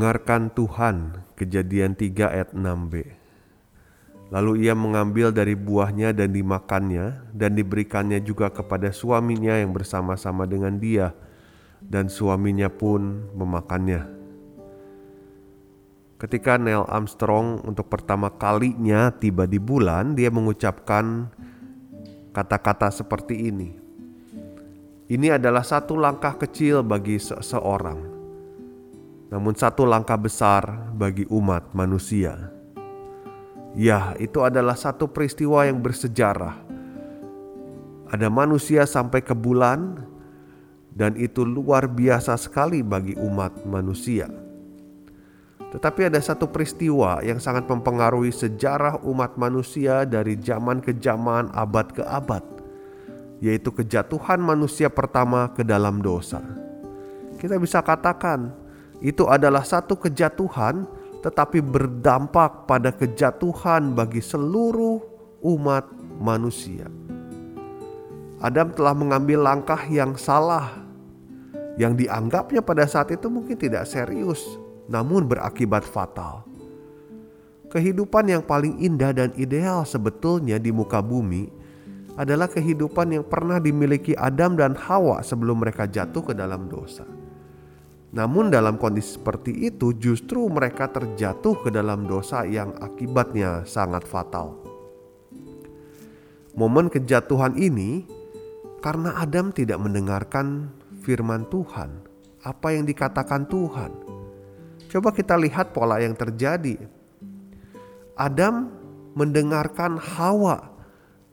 Dengarkan 0.00 0.48
Tuhan, 0.56 1.28
kejadian 1.36 1.92
3 1.92 2.32
ayat 2.32 2.56
6b. 2.56 3.04
Lalu 4.32 4.64
ia 4.64 4.72
mengambil 4.72 5.28
dari 5.28 5.52
buahnya 5.52 6.16
dan 6.16 6.32
dimakannya, 6.32 7.28
dan 7.36 7.52
diberikannya 7.52 8.16
juga 8.24 8.48
kepada 8.48 8.96
suaminya 8.96 9.60
yang 9.60 9.76
bersama-sama 9.76 10.48
dengan 10.48 10.80
dia, 10.80 11.12
dan 11.84 12.08
suaminya 12.08 12.72
pun 12.72 13.28
memakannya. 13.36 14.08
Ketika 16.16 16.56
Neil 16.56 16.88
Armstrong 16.88 17.60
untuk 17.68 17.92
pertama 17.92 18.32
kalinya 18.32 19.12
tiba 19.12 19.44
di 19.44 19.60
bulan, 19.60 20.16
dia 20.16 20.32
mengucapkan 20.32 21.28
kata-kata 22.32 22.88
seperti 22.88 23.52
ini. 23.52 23.76
Ini 25.12 25.36
adalah 25.36 25.60
satu 25.60 25.92
langkah 25.92 26.40
kecil 26.40 26.80
bagi 26.80 27.20
seseorang, 27.20 28.09
namun 29.30 29.54
satu 29.54 29.86
langkah 29.86 30.18
besar 30.18 30.90
bagi 30.90 31.22
umat 31.30 31.70
manusia. 31.70 32.50
Ya, 33.78 34.18
itu 34.18 34.42
adalah 34.42 34.74
satu 34.74 35.06
peristiwa 35.06 35.62
yang 35.62 35.78
bersejarah. 35.78 36.58
Ada 38.10 38.26
manusia 38.26 38.82
sampai 38.82 39.22
ke 39.22 39.30
bulan, 39.30 40.02
dan 40.90 41.14
itu 41.14 41.46
luar 41.46 41.86
biasa 41.86 42.34
sekali 42.34 42.82
bagi 42.82 43.14
umat 43.14 43.62
manusia. 43.62 44.26
Tetapi 45.70 46.10
ada 46.10 46.18
satu 46.18 46.50
peristiwa 46.50 47.22
yang 47.22 47.38
sangat 47.38 47.70
mempengaruhi 47.70 48.34
sejarah 48.34 49.06
umat 49.06 49.38
manusia 49.38 50.02
dari 50.02 50.34
zaman 50.34 50.82
ke 50.82 50.90
zaman, 50.98 51.54
abad 51.54 51.86
ke 51.94 52.02
abad, 52.02 52.42
yaitu 53.38 53.70
kejatuhan 53.70 54.42
manusia 54.42 54.90
pertama 54.90 55.54
ke 55.54 55.62
dalam 55.62 56.02
dosa. 56.02 56.42
Kita 57.38 57.54
bisa 57.62 57.78
katakan 57.86 58.59
itu 59.00 59.24
adalah 59.24 59.64
satu 59.64 59.96
kejatuhan, 59.96 60.84
tetapi 61.24 61.64
berdampak 61.64 62.68
pada 62.68 62.92
kejatuhan 62.92 63.96
bagi 63.96 64.20
seluruh 64.20 65.00
umat 65.40 65.88
manusia. 66.20 66.88
Adam 68.40 68.72
telah 68.72 68.96
mengambil 68.96 69.44
langkah 69.44 69.80
yang 69.88 70.16
salah, 70.16 70.84
yang 71.76 71.96
dianggapnya 71.96 72.64
pada 72.64 72.88
saat 72.88 73.12
itu 73.12 73.28
mungkin 73.28 73.56
tidak 73.56 73.88
serius, 73.88 74.40
namun 74.88 75.28
berakibat 75.28 75.84
fatal. 75.84 76.44
Kehidupan 77.70 78.26
yang 78.32 78.42
paling 78.42 78.80
indah 78.80 79.12
dan 79.12 79.30
ideal 79.36 79.84
sebetulnya 79.84 80.58
di 80.58 80.72
muka 80.74 80.98
bumi 80.98 81.46
adalah 82.18 82.50
kehidupan 82.50 83.14
yang 83.14 83.24
pernah 83.24 83.62
dimiliki 83.62 84.12
Adam 84.18 84.58
dan 84.58 84.74
Hawa 84.74 85.22
sebelum 85.22 85.62
mereka 85.62 85.86
jatuh 85.86 86.20
ke 86.20 86.32
dalam 86.34 86.66
dosa. 86.66 87.19
Namun, 88.10 88.50
dalam 88.50 88.78
kondisi 88.78 89.18
seperti 89.18 89.70
itu, 89.70 89.94
justru 89.94 90.50
mereka 90.50 90.90
terjatuh 90.90 91.54
ke 91.62 91.70
dalam 91.70 92.10
dosa 92.10 92.42
yang 92.42 92.74
akibatnya 92.82 93.62
sangat 93.66 94.02
fatal. 94.02 94.58
Momen 96.58 96.90
kejatuhan 96.90 97.54
ini 97.54 98.04
karena 98.82 99.14
Adam 99.22 99.54
tidak 99.54 99.78
mendengarkan 99.78 100.74
firman 101.06 101.46
Tuhan, 101.46 102.02
apa 102.42 102.74
yang 102.74 102.82
dikatakan 102.90 103.46
Tuhan 103.46 104.10
Coba 104.90 105.14
kita 105.14 105.38
lihat 105.38 105.70
pola 105.70 106.02
yang 106.02 106.18
terjadi. 106.18 106.74
Adam 108.18 108.74
mendengarkan 109.14 109.94
Hawa, 110.02 110.66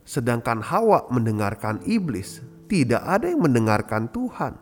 sedangkan 0.05 0.61
Hawa 0.61 1.09
mendengarkan 1.09 1.81
iblis. 1.89 2.45
Tidak 2.69 3.01
ada 3.01 3.25
yang 3.25 3.41
mendengarkan 3.41 4.13
Tuhan. 4.13 4.53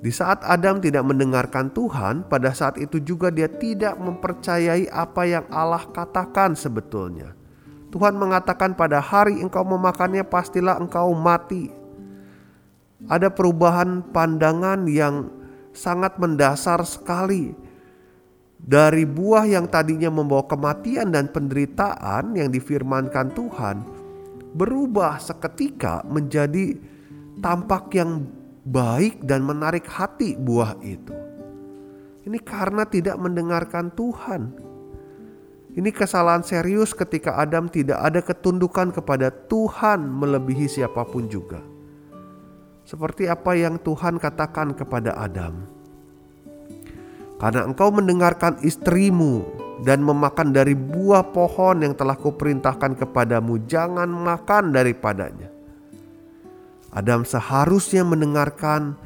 Di 0.00 0.08
saat 0.08 0.40
Adam 0.48 0.80
tidak 0.80 1.04
mendengarkan 1.04 1.68
Tuhan, 1.76 2.24
pada 2.24 2.56
saat 2.56 2.80
itu 2.80 2.96
juga 3.04 3.28
dia 3.28 3.52
tidak 3.52 4.00
mempercayai 4.00 4.88
apa 4.88 5.28
yang 5.28 5.44
Allah 5.52 5.84
katakan 5.92 6.56
sebetulnya. 6.56 7.36
Tuhan 7.92 8.16
mengatakan 8.16 8.72
pada 8.72 8.96
hari 8.96 9.44
engkau 9.44 9.60
memakannya 9.60 10.24
pastilah 10.24 10.80
engkau 10.80 11.12
mati. 11.12 11.68
Ada 13.12 13.28
perubahan 13.28 14.00
pandangan 14.08 14.88
yang 14.88 15.28
sangat 15.76 16.16
mendasar 16.16 16.80
sekali. 16.88 17.52
Dari 18.60 19.04
buah 19.04 19.48
yang 19.48 19.68
tadinya 19.68 20.08
membawa 20.12 20.44
kematian 20.48 21.12
dan 21.12 21.28
penderitaan 21.32 22.36
yang 22.36 22.48
difirmankan 22.52 23.32
Tuhan, 23.32 23.76
berubah 24.56 25.16
seketika 25.16 26.04
menjadi 26.04 26.76
tampak 27.40 27.88
yang 27.96 28.39
baik 28.66 29.24
dan 29.24 29.44
menarik 29.46 29.86
hati 29.88 30.36
buah 30.36 30.76
itu. 30.84 31.14
Ini 32.26 32.38
karena 32.44 32.84
tidak 32.84 33.16
mendengarkan 33.16 33.92
Tuhan. 33.96 34.52
Ini 35.70 35.90
kesalahan 35.94 36.42
serius 36.42 36.92
ketika 36.92 37.38
Adam 37.38 37.70
tidak 37.70 38.02
ada 38.02 38.20
ketundukan 38.20 38.90
kepada 38.90 39.30
Tuhan 39.30 40.02
melebihi 40.02 40.66
siapa 40.66 41.06
pun 41.06 41.30
juga 41.30 41.62
seperti 42.90 43.30
apa 43.30 43.54
yang 43.54 43.78
Tuhan 43.78 44.18
katakan 44.18 44.74
kepada 44.74 45.14
Adam. 45.14 45.62
Karena 47.38 47.62
engkau 47.62 47.94
mendengarkan 47.94 48.58
istrimu 48.66 49.46
dan 49.86 50.02
memakan 50.02 50.50
dari 50.50 50.74
buah 50.74 51.30
pohon 51.30 51.86
yang 51.86 51.94
telah 51.94 52.18
kuperintahkan 52.18 52.98
kepadamu, 52.98 53.62
jangan 53.64 54.10
makan 54.10 54.74
daripadanya. 54.74 55.59
Adam 56.90 57.22
seharusnya 57.22 58.02
mendengarkan 58.02 58.98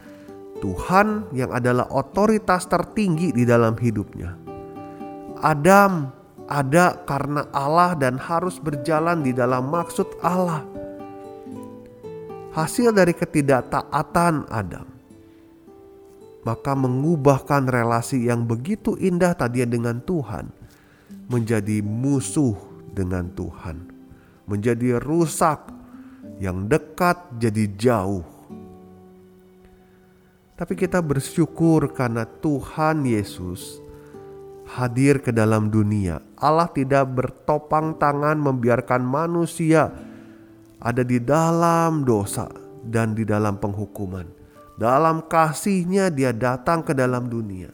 Tuhan 0.65 1.29
yang 1.37 1.53
adalah 1.53 1.85
otoritas 1.93 2.65
tertinggi 2.65 3.37
di 3.37 3.45
dalam 3.45 3.77
hidupnya. 3.77 4.33
Adam 5.45 6.09
ada 6.49 6.97
karena 7.05 7.45
Allah 7.53 7.93
dan 7.97 8.17
harus 8.17 8.57
berjalan 8.57 9.21
di 9.21 9.37
dalam 9.37 9.69
maksud 9.69 10.09
Allah 10.25 10.65
hasil 12.55 12.95
dari 12.95 13.13
ketidaktaatan 13.13 14.47
Adam. 14.49 14.87
Maka 16.45 16.73
mengubahkan 16.77 17.67
relasi 17.67 18.29
yang 18.29 18.47
begitu 18.47 18.95
indah 19.01 19.35
tadi 19.35 19.65
dengan 19.67 19.99
Tuhan 20.05 20.49
menjadi 21.27 21.83
musuh 21.83 22.55
dengan 22.93 23.33
Tuhan. 23.33 23.91
Menjadi 24.45 25.01
rusak, 25.01 25.74
yang 26.43 26.67
dekat 26.67 27.19
jadi 27.39 27.65
jauh. 27.77 28.25
Tapi 30.55 30.75
kita 30.79 31.03
bersyukur 31.03 31.91
karena 31.91 32.23
Tuhan 32.27 33.03
Yesus 33.03 33.83
hadir 34.71 35.19
ke 35.19 35.35
dalam 35.35 35.67
dunia. 35.67 36.23
Allah 36.39 36.71
tidak 36.71 37.11
bertopang 37.11 37.99
tangan 37.99 38.39
membiarkan 38.39 39.03
manusia 39.03 39.91
ada 40.79 41.03
di 41.03 41.19
dalam 41.19 42.07
dosa 42.07 42.47
dan 42.87 43.19
di 43.19 43.27
dalam 43.27 43.59
penghukuman. 43.59 44.27
Dalam 44.75 45.27
kasihnya 45.31 46.11
dia 46.11 46.35
datang 46.35 46.83
ke 46.83 46.95
dalam 46.95 47.31
dunia. 47.31 47.71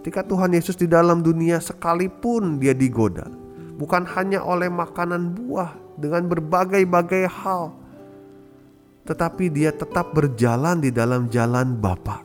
Ketika 0.00 0.24
Tuhan 0.24 0.56
Yesus 0.56 0.80
di 0.80 0.88
dalam 0.88 1.20
dunia 1.20 1.60
sekalipun 1.60 2.56
dia 2.56 2.72
digoda. 2.72 3.39
Bukan 3.80 4.04
hanya 4.12 4.44
oleh 4.44 4.68
makanan 4.68 5.32
buah 5.40 5.72
dengan 5.96 6.28
berbagai-bagai 6.28 7.24
hal. 7.32 7.72
Tetapi 9.08 9.48
dia 9.48 9.72
tetap 9.72 10.12
berjalan 10.12 10.84
di 10.84 10.92
dalam 10.92 11.32
jalan 11.32 11.80
Bapa. 11.80 12.20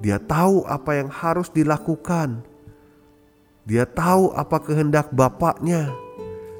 Dia 0.00 0.16
tahu 0.16 0.64
apa 0.64 0.96
yang 0.96 1.12
harus 1.12 1.52
dilakukan. 1.52 2.40
Dia 3.68 3.84
tahu 3.84 4.32
apa 4.32 4.56
kehendak 4.64 5.12
Bapaknya 5.12 5.92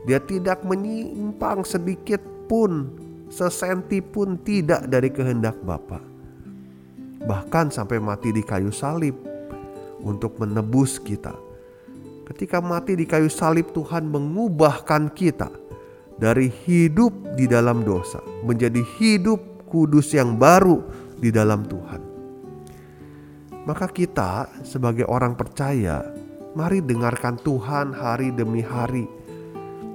dia 0.09 0.17
tidak 0.25 0.65
menyimpang 0.65 1.69
sedikit 1.69 2.25
pun, 2.49 2.89
sesenti 3.29 4.01
pun 4.01 4.41
tidak 4.41 4.89
dari 4.89 5.13
kehendak 5.13 5.61
Bapa. 5.61 6.01
Bahkan 7.29 7.69
sampai 7.69 8.01
mati 8.01 8.33
di 8.33 8.41
kayu 8.41 8.73
salib 8.73 9.13
untuk 10.01 10.41
menebus 10.41 10.97
kita. 10.97 11.48
Ketika 12.29 12.61
mati 12.61 12.93
di 12.93 13.09
kayu 13.09 13.33
salib 13.33 13.73
Tuhan 13.73 14.13
mengubahkan 14.13 15.09
kita 15.17 15.49
dari 16.21 16.53
hidup 16.69 17.39
di 17.41 17.49
dalam 17.49 17.81
dosa 17.89 18.21
menjadi 18.45 18.85
hidup 19.01 19.65
kudus 19.65 20.13
yang 20.13 20.37
baru 20.37 20.85
di 21.17 21.33
dalam 21.33 21.65
Tuhan. 21.65 22.05
Maka 23.65 23.89
kita 23.89 24.49
sebagai 24.61 25.09
orang 25.09 25.41
percaya, 25.41 26.05
mari 26.53 26.85
dengarkan 26.85 27.41
Tuhan 27.41 27.97
hari 27.97 28.29
demi 28.33 28.61
hari. 28.61 29.09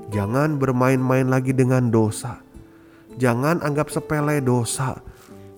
Jangan 0.09 0.57
bermain-main 0.57 1.29
lagi 1.29 1.53
dengan 1.53 1.93
dosa. 1.93 2.41
Jangan 3.17 3.61
anggap 3.61 3.93
sepele 3.93 4.41
dosa. 4.41 5.01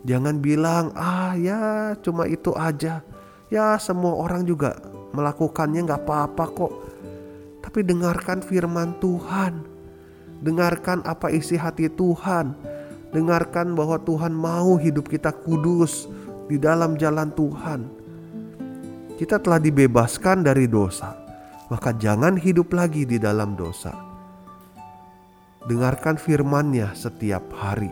Jangan 0.03 0.43
bilang, 0.43 0.91
ah 0.95 1.35
ya 1.39 1.95
cuma 2.03 2.27
itu 2.27 2.51
aja. 2.55 2.99
Ya 3.47 3.75
semua 3.79 4.15
orang 4.15 4.47
juga 4.47 4.75
melakukannya 5.15 5.87
nggak 5.87 6.03
apa-apa 6.03 6.45
kok. 6.51 6.73
Tapi 7.63 7.79
dengarkan 7.81 8.43
firman 8.43 8.99
Tuhan. 8.99 9.63
Dengarkan 10.43 11.01
apa 11.07 11.31
isi 11.31 11.55
hati 11.55 11.87
Tuhan 11.87 12.75
Dengarkan 13.15 13.79
bahwa 13.79 13.95
Tuhan 14.03 14.35
mau 14.35 14.75
hidup 14.75 15.07
kita 15.07 15.31
kudus 15.31 16.11
di 16.51 16.59
dalam 16.59 16.99
jalan 16.99 17.31
Tuhan. 17.31 17.87
Kita 19.15 19.39
telah 19.39 19.55
dibebaskan 19.55 20.43
dari 20.43 20.67
dosa, 20.67 21.15
maka 21.71 21.95
jangan 21.95 22.35
hidup 22.35 22.75
lagi 22.75 23.07
di 23.07 23.15
dalam 23.15 23.55
dosa. 23.55 23.95
Dengarkan 25.63 26.19
firman-Nya 26.19 26.91
setiap 26.91 27.55
hari. 27.55 27.87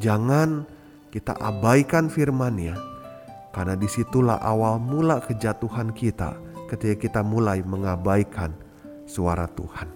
Jangan 0.00 0.64
kita 1.12 1.36
abaikan 1.36 2.08
firman-Nya, 2.08 2.80
karena 3.58 3.74
di 3.74 3.90
situlah 3.90 4.38
awal 4.38 4.78
mula 4.78 5.18
kejatuhan 5.18 5.90
kita 5.90 6.38
ketika 6.70 6.94
kita 6.94 7.20
mulai 7.26 7.58
mengabaikan 7.66 8.54
suara 9.02 9.50
Tuhan. 9.50 9.90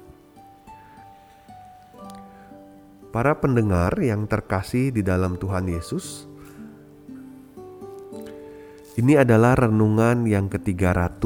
Para 3.15 3.39
pendengar 3.39 3.95
yang 4.03 4.27
terkasih 4.27 4.91
di 4.91 5.07
dalam 5.07 5.39
Tuhan 5.39 5.71
Yesus, 5.71 6.27
ini 8.99 9.15
adalah 9.15 9.55
renungan 9.55 10.27
yang 10.27 10.51
ke-300, 10.51 11.23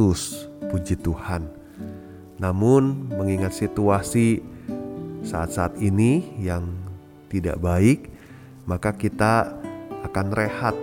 puji 0.68 1.00
Tuhan. 1.00 1.48
Namun 2.36 3.16
mengingat 3.16 3.56
situasi 3.56 4.44
saat-saat 5.24 5.80
ini 5.80 6.36
yang 6.36 6.68
tidak 7.32 7.56
baik, 7.64 8.12
maka 8.68 8.92
kita 8.92 9.56
akan 10.04 10.36
rehat 10.36 10.76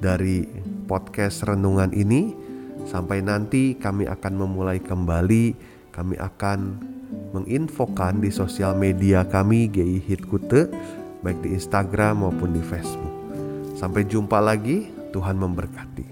dari 0.00 0.48
podcast 0.88 1.44
renungan 1.44 1.92
ini 1.92 2.32
sampai 2.88 3.20
nanti 3.20 3.76
kami 3.76 4.08
akan 4.08 4.34
memulai 4.34 4.80
kembali, 4.80 5.54
kami 5.92 6.16
akan 6.16 6.58
menginfokan 7.36 8.18
di 8.18 8.32
sosial 8.32 8.74
media 8.74 9.22
kami 9.28 9.70
GI 9.70 10.02
Hitkute 10.02 10.72
baik 11.20 11.44
di 11.44 11.54
Instagram 11.54 12.24
maupun 12.26 12.56
di 12.56 12.62
Facebook. 12.64 13.12
Sampai 13.76 14.08
jumpa 14.08 14.40
lagi, 14.40 14.88
Tuhan 15.12 15.36
memberkati. 15.36 16.09